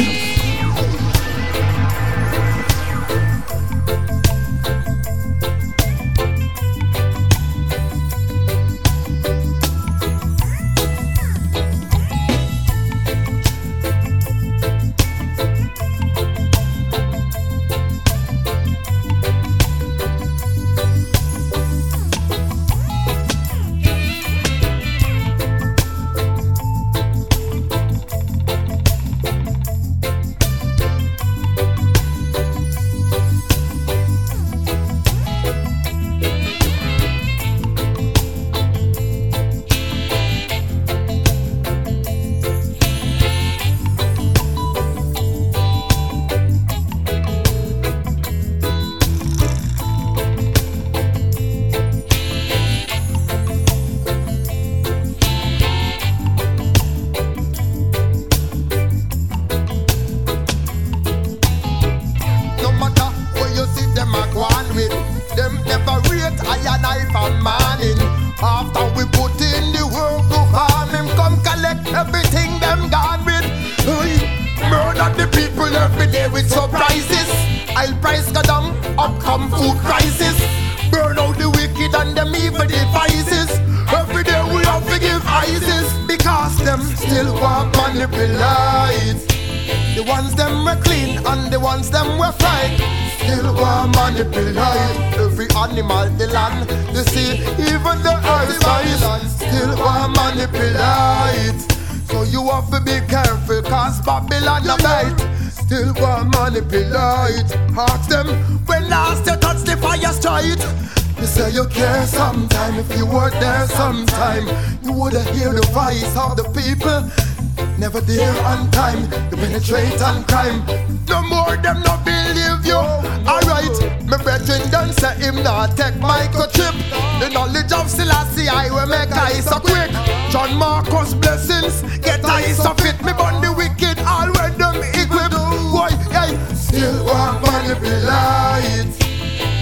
[118.09, 120.65] there on time, you penetrate on crime.
[121.07, 122.81] No more them not believe you.
[123.29, 123.77] Alright,
[124.09, 126.73] my brethren done say him not take microchip.
[127.21, 129.91] The knowledge of Selassie I will make eyes so quick.
[130.33, 132.97] John Marcus blessings, get eyes of it.
[133.05, 135.33] Me burn the wicked, all where them equip.
[135.77, 138.89] Why, hey, still want manipulate.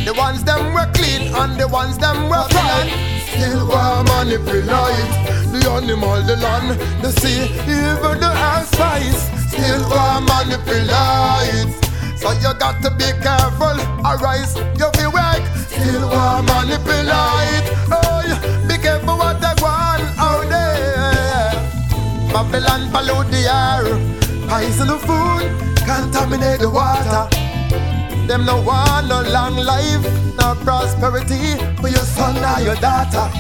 [0.07, 2.91] The ones them were clean and the ones them were fine.
[3.27, 9.31] Still want manipulate the animal, the land, the sea, even the spice.
[9.49, 11.73] Still want manipulate.
[12.17, 15.43] So you got to be careful, arise, you feel work.
[15.69, 17.67] Still want manipulate.
[17.93, 21.53] Oh, be careful what they want out there.
[22.33, 23.85] Babylon pollute the air,
[24.49, 25.45] poison the food,
[25.87, 27.29] contaminate the water.
[28.27, 30.03] Them no want no long life,
[30.37, 33.31] no prosperity for your son or your daughter.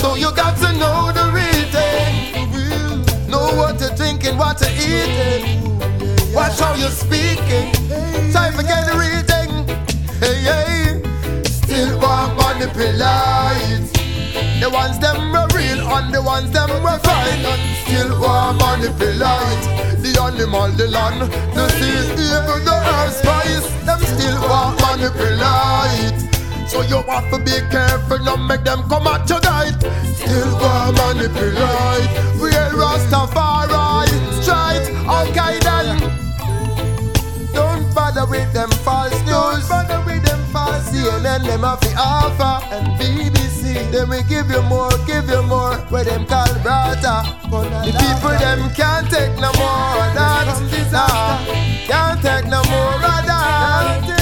[0.00, 3.30] So you got to know the real thing.
[3.30, 5.58] Know what you're drinking, what you're eating.
[6.32, 7.72] Watch how you're speaking.
[8.32, 9.50] Time forget the real thing.
[10.22, 11.02] Hey, hey.
[11.44, 13.90] Still want manipulate.
[14.60, 17.44] The ones them were real and the ones them were fine.
[17.84, 19.64] Still want manipulate.
[20.02, 23.66] The animal, the land, the sea, even the earth spice.
[23.84, 26.37] Them still want manipulate.
[26.68, 29.72] So you have to be careful, not make them come at your night.
[30.14, 32.08] Still go manipulate.
[32.36, 34.06] Real Rastafari,
[34.42, 35.96] straight, okay then.
[37.54, 39.66] Don't bother with them false news.
[39.66, 43.90] Don't bother with them false CNN, them have the Alpha and BBC.
[43.90, 45.76] Then we give you more, give you more.
[45.88, 47.24] Where them call brother.
[47.50, 50.46] The people them can't take no more of that.
[51.88, 54.17] Can't take no more of that.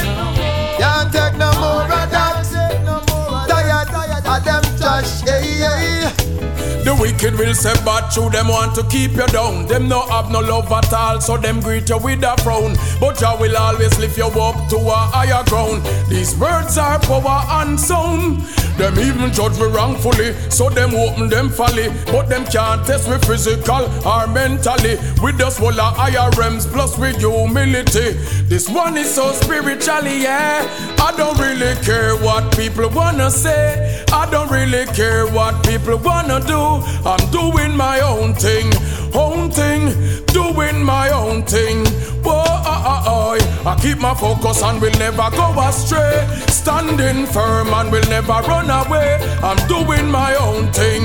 [7.17, 9.65] Wicked will say bad true, them want to keep you down.
[9.67, 12.75] Them no have no love at all, so them greet you with a frown.
[12.99, 15.83] But Jah will always lift you up to a higher ground.
[16.09, 18.41] These words are power and sound.
[18.77, 21.89] Them even judge me wrongfully, so them open them folly.
[22.05, 24.97] But them can't test me physical or mentally.
[25.21, 28.13] With us full of higher realms plus with humility.
[28.47, 30.67] This one is so spiritually, yeah.
[30.99, 33.96] I don't really care what people wanna say.
[34.11, 36.61] I don't really care what people wanna do.
[37.05, 38.71] I'm doing my own thing,
[39.13, 39.81] own thing,
[40.27, 41.85] doing my own thing.
[42.23, 43.17] Whoa, oh.
[43.65, 46.25] I keep my focus and will never go astray.
[46.47, 49.17] Standing firm and will never run away.
[49.43, 51.03] I'm doing my own thing,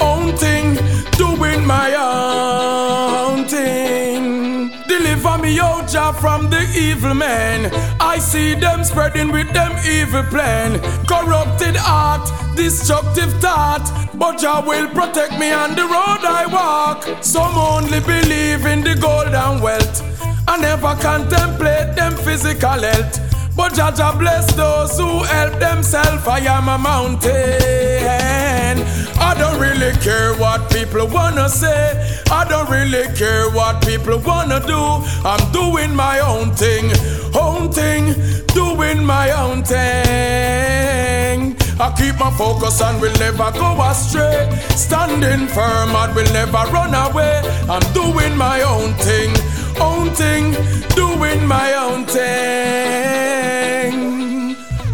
[0.00, 0.76] own thing,
[1.18, 4.13] doing my own thing.
[4.86, 7.70] Deliver me, oh Jah, from the evil man.
[8.00, 10.80] I see them spreading with them evil plan.
[11.06, 13.84] Corrupted heart, destructive thought.
[14.14, 17.24] But Jah will protect me on the road I walk.
[17.24, 20.02] Some only believe in the gold and wealth.
[20.46, 23.33] I never contemplate them physical health.
[23.56, 26.26] But Jah bless those who help themselves.
[26.26, 27.34] I am a mountain.
[29.18, 32.20] I don't really care what people wanna say.
[32.30, 34.82] I don't really care what people wanna do.
[35.24, 36.92] I'm doing my own thing,
[37.34, 38.14] own thing,
[38.48, 41.56] doing my own thing.
[41.80, 44.48] I keep my focus and will never go astray.
[44.76, 47.42] Standing firm and will never run away.
[47.68, 49.30] I'm doing my own thing,
[49.80, 50.52] own thing,
[50.94, 52.24] doing my own thing.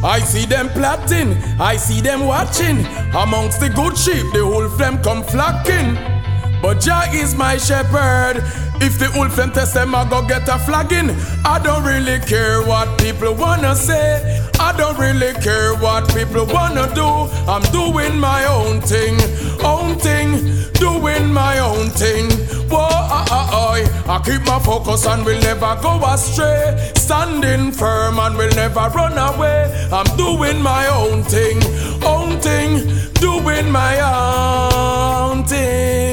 [0.02, 2.86] I see them plotting, I see them watching.
[3.14, 6.19] Amongst the good sheep, the wolf them come flocking.
[6.62, 8.44] But Jah is my shepherd.
[8.83, 11.11] If the wolf them test them, I go get a flagging.
[11.44, 14.40] I don't really care what people wanna say.
[14.59, 17.09] I don't really care what people wanna do.
[17.49, 19.16] I'm doing my own thing,
[19.64, 20.29] own thing,
[20.75, 22.31] doing my own thing.
[22.70, 26.92] Whoa, ah, ah, ah, I keep my focus and will never go astray.
[26.94, 29.88] Standing firm and will never run away.
[29.92, 31.59] I'm doing my own thing,
[32.05, 36.10] own thing, doing my own thing.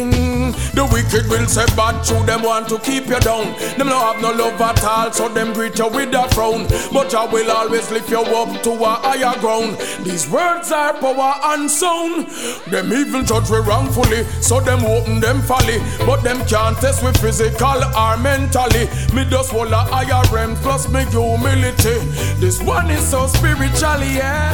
[0.77, 3.57] The wicked will say bad to them want to keep you down.
[3.79, 6.67] Them no have no love at all, so them greet you with a frown.
[6.93, 9.79] But I will always lift you up to a higher ground.
[10.05, 12.27] These words are power and sound.
[12.69, 15.79] Them even judge we wrongfully, so them open them folly.
[16.05, 18.85] But them can't test with physical or mentally.
[19.15, 21.97] Me just want a higher realm plus me humility.
[22.37, 24.53] This one is so spiritual, yeah.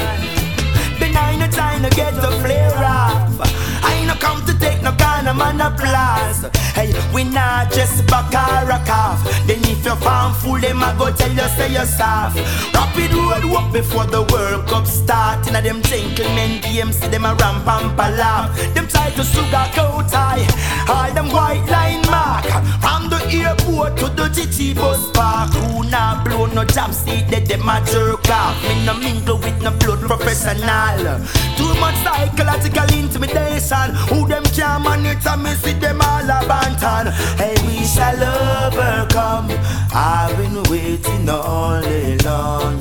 [0.98, 3.73] Then I no time to get the flare off.
[3.84, 6.46] I no come to take no kind of man applause.
[6.74, 9.22] Hey, we not just back or a cough.
[9.46, 12.36] Then if you found fool, them I go tell you say you're soft.
[12.74, 15.46] Rapid road walk before the World Cup start.
[15.48, 18.50] Inna them gentlemen games, see them a ramp and laugh.
[18.74, 20.44] Them try to sugar coat high.
[20.88, 22.46] All them white line mark.
[22.82, 25.52] From the airport to the GT bus park.
[25.52, 28.56] Who not blow no job seat, they them a jerk off.
[28.66, 31.20] Me no mingle with no blood professional.
[31.56, 33.73] Too much psychological intimidation.
[34.08, 37.10] Who them can monitor me, see them all a bantan.
[37.36, 39.50] Hey, we shall overcome.
[39.92, 42.80] I've been waiting all day long,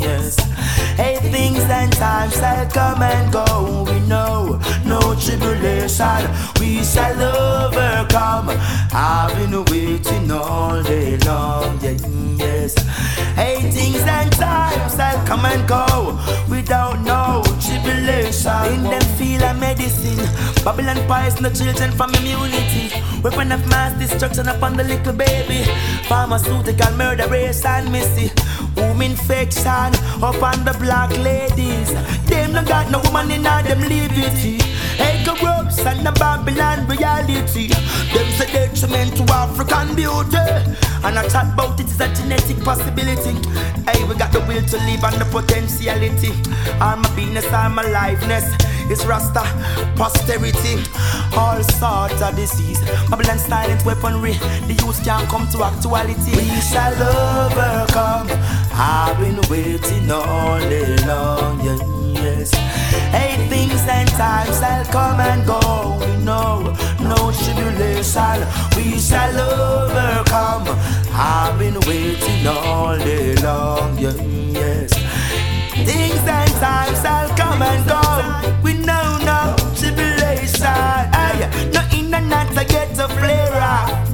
[0.00, 0.36] yes.
[0.96, 3.84] Hey, things and times shall come and go.
[3.84, 6.22] We know no tribulation.
[6.60, 8.50] We shall overcome.
[8.92, 12.74] I've been waiting all day long, yes.
[13.34, 15.87] Hey, things and times shall come and go.
[20.64, 22.90] Babylon pies no children from immunity.
[23.22, 25.64] Weapon of mass destruction upon the little baby.
[26.08, 28.30] Pharmaceutical murder, race and missy.
[28.76, 31.92] Womb infection upon the black ladies.
[32.26, 34.58] Them no got no woman in all them liberty.
[34.98, 37.68] Hey, corrupts and the Babylon reality.
[38.12, 40.38] Them say detriment to African beauty.
[41.04, 43.34] And I chat about it is a genetic possibility.
[43.86, 46.32] Hey, we got the will to live and the potentiality.
[46.80, 48.46] All my business, all my liveness.
[48.90, 49.42] It's Rasta
[49.96, 50.80] posterity.
[51.36, 52.80] All sorts of disease.
[53.10, 54.32] Babylon silent weaponry.
[54.66, 56.32] The youth can't come to actuality.
[56.32, 58.28] We shall overcome.
[58.72, 61.60] I've been waiting all day long.
[61.60, 61.78] Yeah,
[62.22, 62.50] yes.
[63.12, 65.98] Hey, things and times shall come and go.
[66.00, 68.38] We know no tribulation.
[68.76, 70.64] We shall overcome.
[71.12, 73.98] I've been waiting all day long.
[73.98, 74.92] Yeah, yes.
[75.86, 78.00] Things and times shall come and go.
[78.62, 80.66] We know no tribulation.
[81.14, 84.12] Hey, no in and out I get to flare off.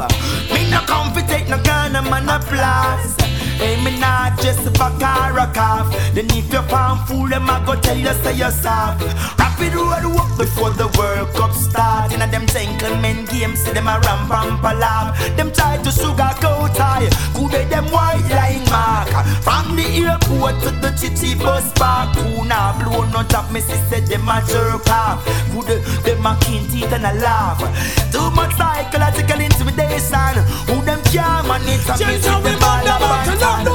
[0.52, 1.58] Me no come take no
[1.96, 3.14] and man applause.
[3.58, 5.88] Hey, me not just back or a cough.
[6.14, 9.02] Then if you found fool, them I go tell you say you're soft.
[9.38, 12.12] Rapid road walk before the World Cup start.
[12.12, 15.14] Inna them gentlemen games, see them a ramp and laugh.
[15.36, 17.08] Them try to sugar coat high.
[17.34, 19.08] Could they them white line mark?
[19.46, 22.16] From the airport to the city bus park.
[22.16, 25.24] Who now blow no top, me say them a jerk off.
[25.54, 27.62] Could them a kin teeth and a laugh.
[28.10, 30.34] Too much psychological intimidation.
[30.66, 31.83] Who them can't manage?
[31.84, 33.66] Me see them all a bantan.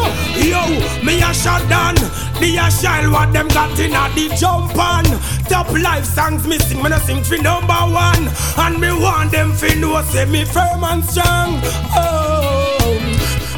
[0.42, 0.62] Yo,
[1.06, 1.96] me a shot down.
[2.40, 5.06] The a shine what them got in a the jump on.
[5.46, 8.30] Top life songs me sing, me no sing for number one.
[8.58, 11.62] And me want them fi know say me firm and strong.
[11.94, 12.70] Oh,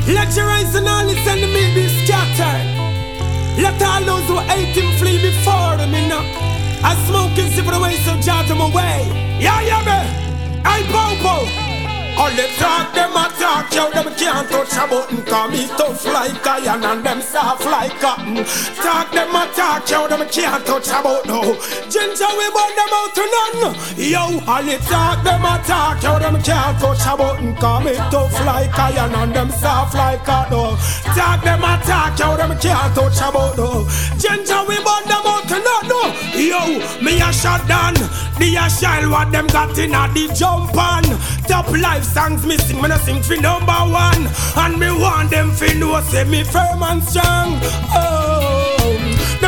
[0.10, 2.68] eyes and all listen to me be scattered.
[3.58, 6.24] Let all those who hate him flee before him, you know.
[6.84, 9.08] I smoke and sip away, so judge them away.
[9.40, 10.62] Yeah, yeah, me.
[10.66, 11.61] I popo.
[12.18, 16.06] All the talk, them a talk, yo, them can't touch a button Cause me tough
[16.06, 18.44] like iron and them soft like cotton.
[18.76, 21.42] Talk, them a talk, yo, them can't touch a button no.
[21.90, 23.76] Ginger, we burn them out to none.
[23.98, 27.94] Yo, all the talk, them a talk, yo, them can't touch a button Cause me
[28.12, 30.78] tough like iron and them soft like cotton.
[31.16, 33.88] Talk, them a talk, yo, them can't touch a button no.
[34.18, 35.72] Ginger, we burn them out to none
[36.36, 37.94] Yo, me a shot down
[38.40, 41.04] The a shine what them got in a the jump on.
[41.48, 44.28] Top life songs me sing, me no sing for number one.
[44.56, 47.60] And me want them fi know say me firm and strong.
[47.94, 48.41] Oh,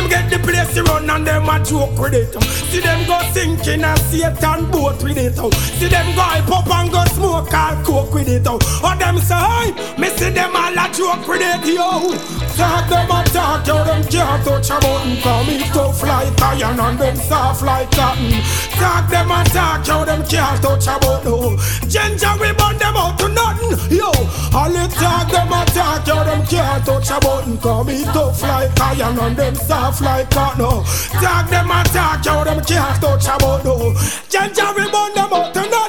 [0.04, 2.42] them get the place to run and them a joke with it.
[2.42, 5.36] See them go sinking a Satan boat with it.
[5.78, 8.42] See them go hype up and go smoke all coke with it.
[8.46, 8.58] Oh,
[8.98, 12.44] them say hey, me see them all a joke with it yo.
[12.54, 16.78] Talk them a talk, yo them can't touch a button Cause me tough like iron
[16.78, 18.30] and them soft like cotton.
[18.78, 23.18] Talk them a talk, yo them can't touch a button Ginger we burn them out
[23.18, 24.06] to nothing Yo,
[24.54, 28.42] all the talk them a talk, yo them can't touch a button Cause me tough
[28.42, 30.84] like iron and them soft like cotton
[31.20, 33.94] Talk them a talk, yo them can't touch a button
[34.28, 35.83] Ginger burn them out to nothing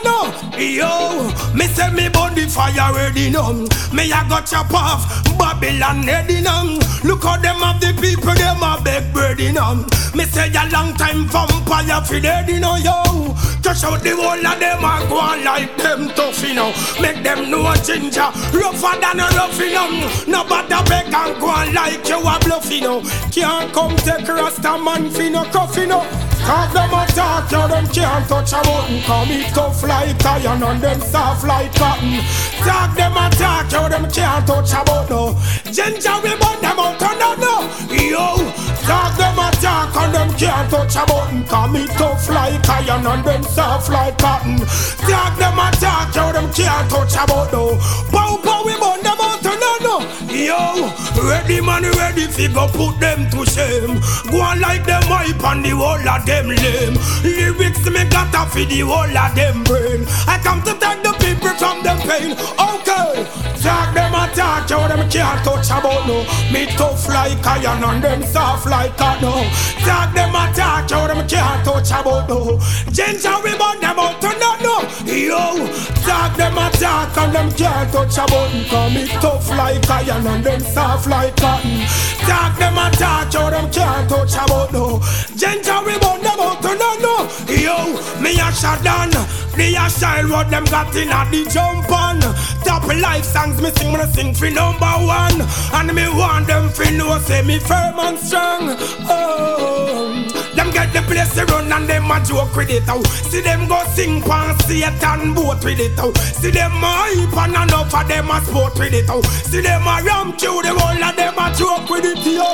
[0.58, 3.52] Yo, me say me burn the fire ready now.
[3.92, 5.04] Me a go chop off
[5.38, 6.64] Babylon heady now.
[7.04, 9.86] Look how them have the people, them a beg bread in them.
[10.16, 13.36] Me say a long time vampire fi dead you know yo.
[13.62, 16.72] Touch out the whole of them a go on like them tough you know.
[17.02, 19.90] Make them know ginger rougher than a rough you know.
[20.26, 23.02] Nobody beg and go on like you a bluff you know.
[23.32, 26.08] Can't come take Rasta man fi no cuff you know.
[26.46, 29.02] Talk them a talk, yo, them can't touch a button.
[29.02, 32.22] Call me tough like iron and them soft like cotton.
[32.62, 35.36] Talk them a talk, yo, them can't touch a button
[35.74, 37.56] Ginger we burn them out and no, no
[37.90, 38.38] Yo,
[38.86, 41.44] talk them a talk and them can't touch a button.
[41.46, 44.58] Call me tough like iron and them soft like cotton.
[45.10, 47.80] Talk them a talk, yo, them can't touch a button
[48.12, 49.45] Pow, pow, we burn them out
[50.36, 50.92] Yo,
[51.24, 54.02] ready man, ready fi go put them to shame.
[54.30, 56.98] Go on like them hype and the whole of them lame.
[57.24, 60.04] Lyrics me got off the whole of them brain.
[60.28, 62.36] I come to take the people from them pain.
[62.60, 63.24] Okay,
[63.66, 66.22] talk them a talk, yo, them can't touch about no.
[66.54, 69.50] Me tough like iron and them soft like cotton
[69.82, 72.60] Talk them a talk, yo, them can't touch about no.
[72.94, 74.76] Ginger we burn them out to no, no
[75.10, 75.66] Yo,
[76.06, 80.44] talk them a talk and them can't touch about Cause me tough like iron and
[80.44, 81.82] them soft like cotton
[82.30, 85.02] Talk them a talk, yo, them can't touch about no.
[85.36, 87.15] Ginger we burn them out to no, no
[87.56, 87.78] Yo,
[88.22, 89.12] me a shot down
[89.56, 92.20] The a style what them got in a the jump on.
[92.64, 95.42] Top life songs me sing, me sing for number one.
[95.74, 98.76] And me want them fi know say me firm and strong.
[99.08, 103.06] Oh them get the place to run and them a joke with it out.
[103.30, 106.18] See them go sing pan Satan boat with it out.
[106.18, 109.26] See them a hype and enough of them a sport with it out.
[109.26, 112.50] See them a ram chew the whole of them a joke with it yo.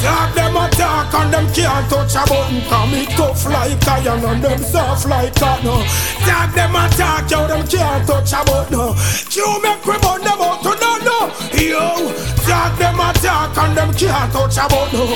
[0.00, 2.60] Talk them a talk and them can't touch a button.
[2.68, 5.84] Cause me tough like iron and them soft like cotton.
[6.26, 8.94] Talk them a talk yo, them can't touch a button.
[9.30, 11.19] Chew make we burn them out to no no.
[11.60, 12.12] Yo,
[12.48, 15.08] talk them a talk and them can't touch a button.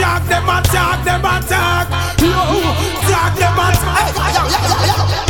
[0.00, 1.90] Talk them a talk, them a talk.
[2.18, 2.32] Yo,
[3.06, 3.98] talk them a talk.
[3.98, 5.29] Hey, yo, yo, yo, yo.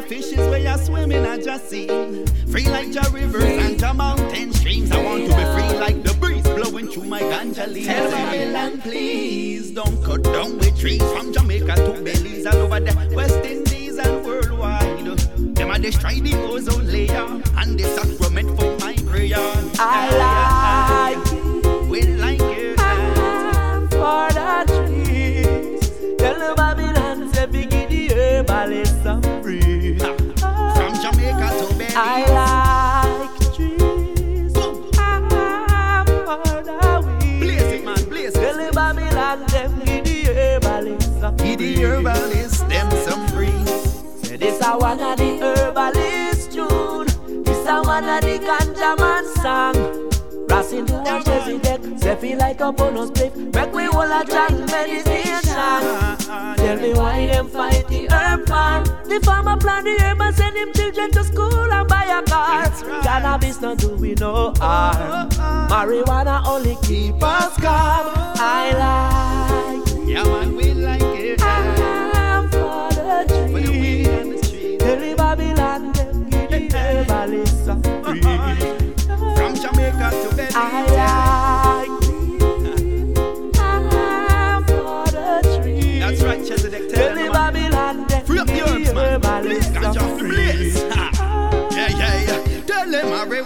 [0.00, 1.88] The fishes where you're swimming at your sea,
[2.50, 4.92] free like your rivers and your mountain streams.
[4.92, 7.86] I want to be free like the breeze blowing through my ganja leaves.
[7.86, 13.12] Tell Babylon, please don't cut down with trees from Jamaica to Belize all over the
[13.14, 15.18] West Indies and worldwide.
[15.56, 19.36] Them are destroy the ozone layer and the sacrament for my prayer.
[19.80, 21.27] I like
[38.78, 43.70] one of the herbalist In the herbalist, them some trees.
[44.22, 47.06] Say this one's not the herbalist tune.
[47.42, 49.87] This a one of the ganja man song.
[50.68, 53.34] The Chelsea deck, say feel like up on us cliff.
[53.34, 54.22] We all a
[54.66, 55.42] meditation.
[56.56, 58.84] Tell me why them fight the herb farm.
[59.08, 62.68] The farmer plant the herb and send him children to school and buy a car.
[63.02, 65.30] Cannabis no do we no harm.
[65.70, 68.12] Marijuana only keep us calm.
[68.36, 70.06] I like.
[70.06, 71.40] Yeah, man, we like it.
[71.42, 74.18] I'm for the For the weed tree.
[74.18, 74.80] on the street.
[74.80, 78.20] Tell the Babylon them give the some free.
[79.34, 80.37] From Jamaica to.
[80.60, 81.97] I like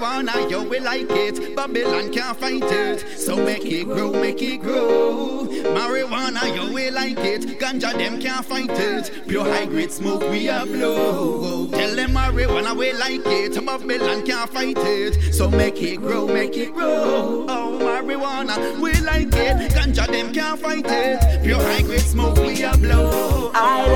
[0.03, 1.55] marijuana, yo, we like it.
[1.55, 3.19] Babylon can't fight it.
[3.19, 5.47] So make it grow, make it grow.
[5.47, 7.59] Marijuana, yo, we like it.
[7.61, 9.29] Ganja, them can't fight it.
[9.29, 11.69] Pure high grade smoke, we a blow.
[11.69, 13.65] Tell them marijuana, we like it.
[13.65, 15.33] Babylon can't fight it.
[15.33, 17.47] So make it grow, make it grow.
[17.49, 19.73] Oh, marijuana, we like it.
[19.73, 21.43] Ganja, them can't fight it.
[21.45, 23.53] Pure high grade smoke, we a blow.
[23.55, 23.87] I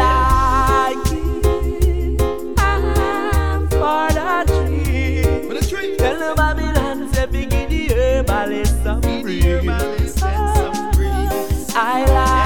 [0.95, 2.21] like it.
[2.59, 4.86] I'm for the tree.
[6.07, 10.23] Tell the Babylon, say, give the herbalist some breeze.
[11.75, 12.46] I like.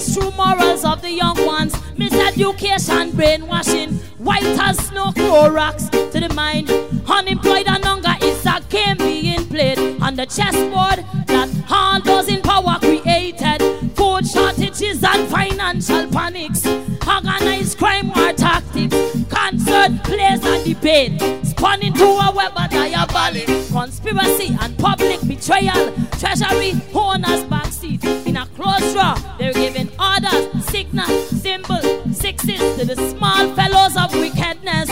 [0.00, 1.74] True morals of the young ones.
[1.94, 3.92] Miseducation, brainwashing.
[4.16, 6.70] White as snow, Clorox to the mind.
[7.06, 12.40] Unemployed and hunger is a game being played on the chessboard that all those in
[12.40, 13.60] power created.
[13.94, 16.66] Food shortages and financial panics.
[17.06, 18.96] Organized crime war tactics.
[19.28, 21.20] Concert plays and debate.
[21.46, 23.46] Spun into a web of diabolic.
[23.70, 25.92] Conspiracy and public betrayal.
[26.18, 28.19] Treasury owners backseat.
[28.40, 31.84] A closed draw, they're giving orders, signals, symbols,
[32.16, 34.88] sixes to the small fellows of wickedness.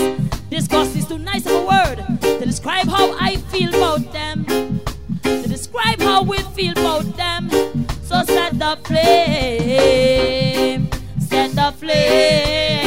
[0.51, 4.44] This Disgust is too nice of a word to describe how I feel about them.
[5.22, 7.49] To describe how we feel about them.
[8.03, 12.78] So set the flame, set the flame,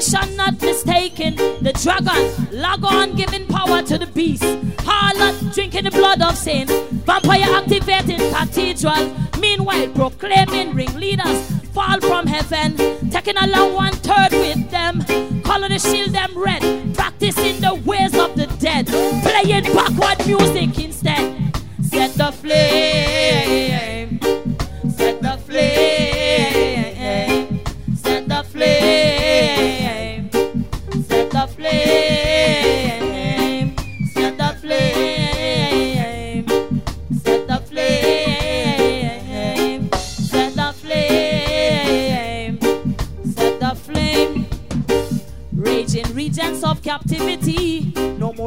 [0.00, 1.36] Intuition not mistaken.
[1.60, 4.42] The dragon, log on, giving power to the beast.
[4.78, 6.72] Harlot, drinking the blood of saints.
[7.04, 9.14] Vampire activating cathedral.
[9.38, 12.78] Meanwhile, proclaiming ringleaders fall from heaven.
[13.10, 15.04] Taking along one third with them.
[15.42, 16.62] Color the shield them red.
[16.94, 18.86] Practicing the ways of the dead.
[18.86, 21.54] Playing backward music instead.
[21.82, 23.39] Set the flame.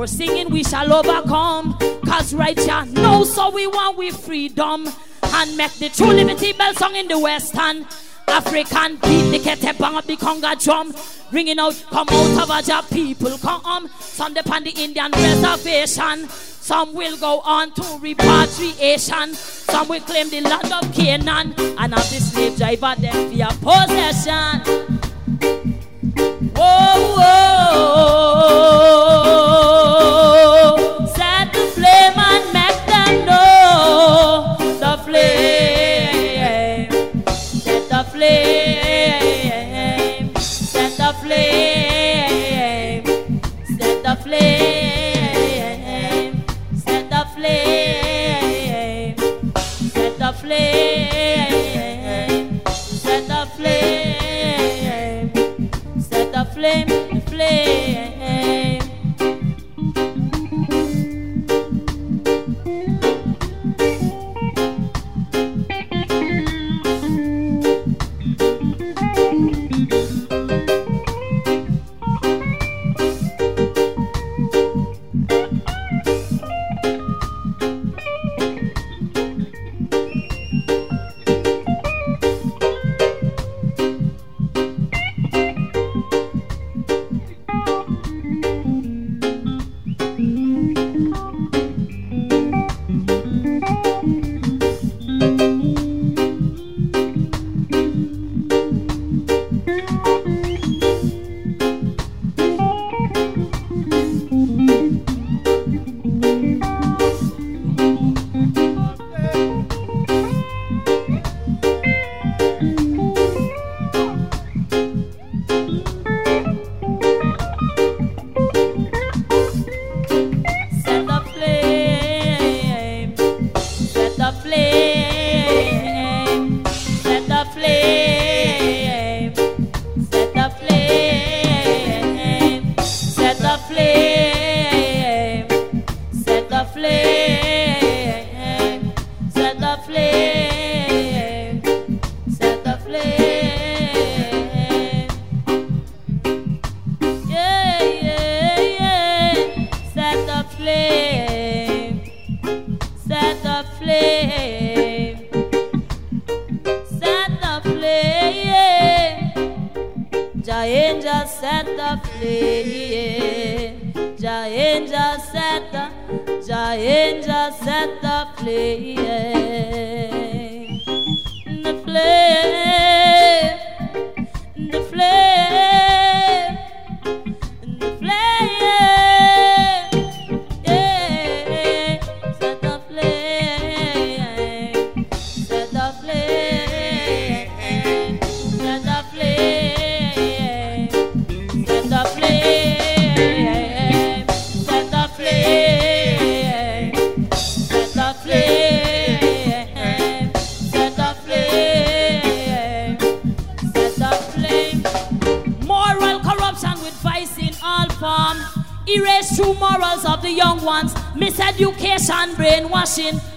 [0.04, 1.78] More singing, we shall overcome.
[2.06, 2.58] Cause right
[2.91, 4.86] know, so we want we freedom.
[5.24, 7.88] And make the true liberty bell song in the west western.
[8.28, 10.93] African beat, the kete bang up the conga drum.
[11.32, 13.89] Ringing out, come out of our job, people, come.
[14.01, 16.28] Some depend the Indian reservation.
[16.28, 19.36] Some will go on to repatriation.
[19.36, 21.54] Some will claim the land of Canaan.
[21.80, 24.60] And have the slave driver them your possession.
[26.58, 29.03] Whoa, whoa.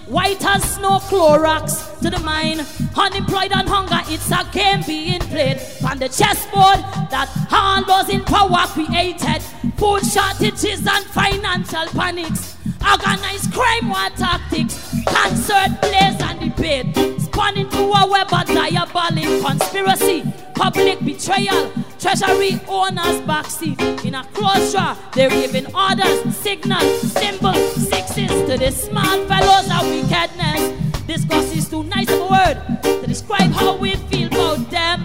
[0.06, 2.60] White as snow, Clorox to the mind.
[2.96, 5.60] Unemployed and hunger, it's a game being played.
[5.84, 6.78] On the chessboard
[7.10, 9.42] that all those in power created.
[9.76, 12.55] Food shortages and financial panics.
[12.91, 14.95] Organized crime war tactics.
[15.07, 17.20] Concert plays and debate.
[17.20, 20.22] Spun into a web of diabolic conspiracy.
[20.55, 21.72] Public betrayal.
[21.99, 24.05] Treasury owners backseat.
[24.05, 29.89] In a closed drawer, they're giving orders, signals, symbols, sixes to the small fellows of
[29.91, 30.87] wickedness.
[31.07, 35.05] This Discuss is too nice of a word to describe how we feel about them.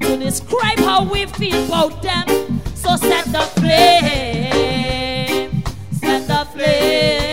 [0.00, 2.60] To describe how we feel about them.
[2.74, 4.33] So set the flame
[6.54, 7.23] flame.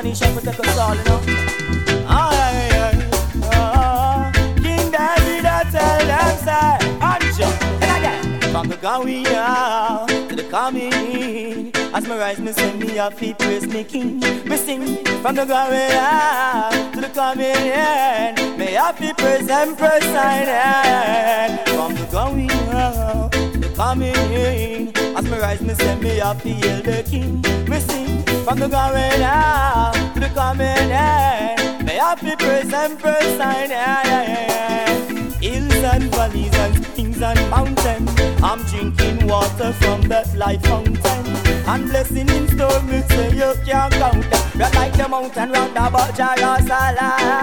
[0.00, 1.20] Protection, he shall protect us all, you know.
[2.06, 7.48] Ah, King David, I tell them, say, Anja,
[7.82, 8.40] and again.
[8.52, 13.36] From the going out to the coming as my rise, me sing me a feet,
[13.38, 14.20] praise me king.
[14.20, 18.34] Me sing from the going out to the coming in.
[18.58, 20.46] May happy praise and praise sign
[21.66, 26.34] From the going out to the coming in, as me rise, me sing me a
[26.34, 27.42] feel the king.
[27.68, 31.84] Me sing from the going out ah, to the coming in.
[31.84, 35.09] May happy praise and praise sign eh,
[35.40, 38.10] Hills and valleys and springs and mountains.
[38.42, 41.26] I'm drinking water from that life fountain.
[41.66, 44.26] And blessing in store, me say you can't count.
[44.54, 47.40] Right like the mountain round about Jerusalem.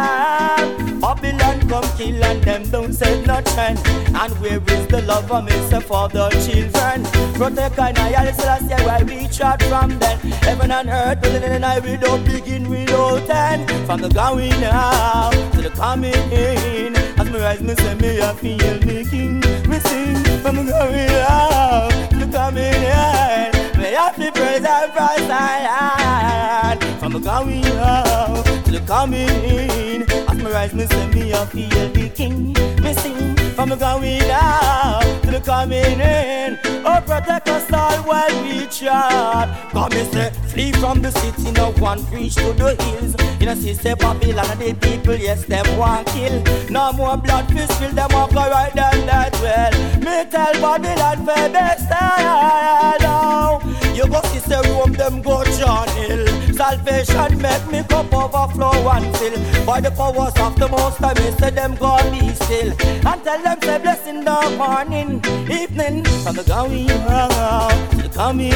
[1.00, 3.78] Babylon come kill and them don't say nothing.
[4.16, 7.04] And where is the love of say for the children?
[7.34, 10.20] Protect and I Selassie why we trot from them.
[10.43, 13.70] Heaven and earth, but then and I we don't begin without end.
[13.88, 17.07] From the going out to the coming in.
[17.28, 19.41] As me rise, me say me a feel me king.
[19.67, 23.51] Me sing from going out to coming in.
[23.78, 30.03] Me have to praise and praise and From going out to coming in.
[30.09, 32.53] As me rise, me say me a feel the king.
[32.82, 36.60] Me sing from the going out to the coming in.
[36.86, 39.49] Oh, protect us all while we trot.
[39.72, 43.16] Come me say, flee from the city, no one preach to the hills.
[43.39, 46.43] You know, see, say Babylon the people, yes, them want kill.
[46.70, 49.72] No more blood fist spill, them walk go right down that well.
[50.05, 53.60] Me tell Babylon for best style now.
[53.95, 56.28] You go see say Rome, them go John Hill.
[56.53, 59.66] Salvation make me cup overflow and fill.
[59.66, 62.70] By the powers of the Most High, me say them go be still.
[63.08, 68.51] And tell them say blessing the morning, evening, from the going out to the coming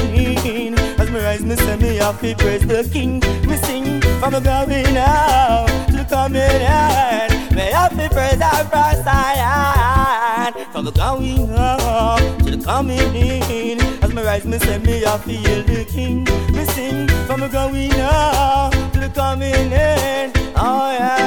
[0.45, 0.77] in.
[0.99, 3.19] As me rise, me say me happy praise the King.
[3.47, 7.55] Me sing from the going out to the coming in.
[7.55, 10.53] Me happy praise our first am.
[10.71, 14.00] From the going out to the coming in.
[14.11, 16.25] As me rise, me say me I feel the King.
[16.51, 20.33] Me sing from ah, the going out to coming in.
[20.53, 21.17] Oh yeah,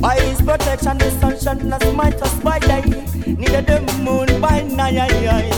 [0.00, 2.80] yeah, yeah, protection, the sun shine as might us by day.
[3.26, 5.52] Neither the moon by night.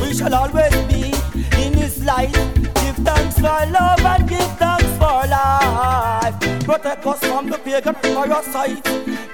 [0.00, 1.12] We shall always be
[1.60, 2.32] in His light.
[2.32, 6.38] Give thanks for love and give thanks for life.
[6.60, 8.84] Protect us from the pagan parasite.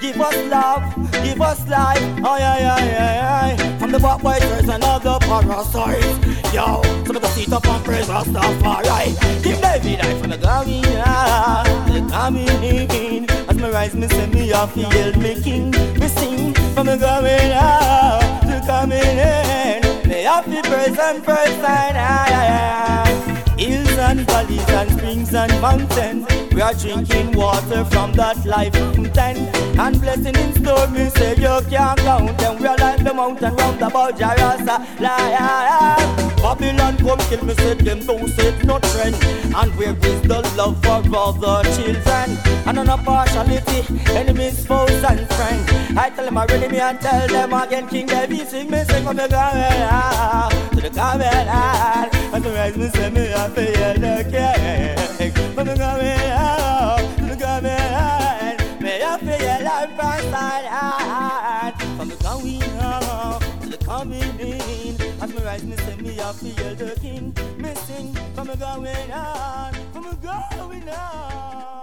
[0.01, 0.83] Give us love,
[1.23, 2.01] give us life.
[2.25, 3.78] Aye, aye, aye, aye, aye.
[3.89, 6.53] From the backbiters and other parasites.
[6.53, 9.43] Yo, some of the seat up and praise Rastafari.
[9.43, 13.31] Give David life from the coming the coming in.
[13.49, 15.71] As my rise, me say me a feel me king.
[15.71, 20.07] Me sing from the coming out, to coming in.
[20.07, 23.38] Me happy praise and praise and aye.
[23.59, 26.27] Hills and valleys and springs and mountains.
[26.55, 29.37] We are drinking water from that life fountain.
[29.79, 32.59] And blessing in store, me say you can't count them.
[32.61, 34.79] We are like the mountain round about Jarasa.
[36.39, 39.17] Babylon come kill me, say them don't say no trend.
[39.55, 42.39] And where is the love for other children?
[42.65, 45.69] And on a partiality, enemies, foes and friends.
[45.97, 47.89] I tell them already, me and tell them again.
[47.89, 51.49] King David sing me, sing from the garden to the garden.
[52.35, 54.99] And the rise me say me feel the king.
[55.19, 55.31] A
[60.19, 60.69] inside.
[68.39, 71.78] From a going on, from the going on.